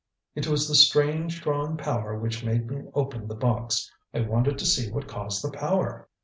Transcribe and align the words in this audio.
"It 0.33 0.47
was 0.47 0.67
the 0.67 0.73
strange 0.73 1.43
drawing 1.43 1.77
power 1.77 2.17
which 2.17 2.43
made 2.43 2.65
me 2.67 2.85
open 2.95 3.27
the 3.27 3.35
box. 3.35 3.91
I 4.15 4.21
wanted 4.21 4.57
to 4.57 4.65
see 4.65 4.91
what 4.91 5.07
caused 5.07 5.43
the 5.43 5.51
power." 5.55 6.09